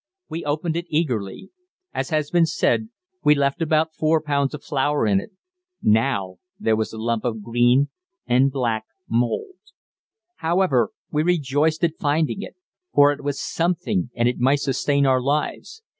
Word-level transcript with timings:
We 0.29 0.43
opened 0.43 0.75
it 0.77 0.87
eagerly. 0.89 1.51
As 1.93 2.09
has 2.09 2.31
been 2.31 2.47
said, 2.47 2.89
we 3.23 3.35
left 3.35 3.61
about 3.61 3.93
four 3.93 4.19
pounds 4.19 4.55
of 4.55 4.63
flour 4.63 5.05
in 5.05 5.19
it. 5.21 5.29
Now 5.83 6.37
there 6.59 6.75
was 6.75 6.91
a 6.91 6.97
lump 6.97 7.23
of 7.23 7.43
green 7.43 7.89
and 8.25 8.51
black 8.51 8.85
mould. 9.07 9.57
However, 10.37 10.89
we 11.11 11.21
rejoiced 11.21 11.83
at 11.83 11.99
finding 11.99 12.41
it; 12.41 12.55
for 12.91 13.11
it 13.11 13.23
was 13.23 13.39
something 13.39 14.09
and 14.15 14.27
it 14.27 14.39
might 14.39 14.61
sustain 14.61 15.05
our 15.05 15.21
lives. 15.21 15.83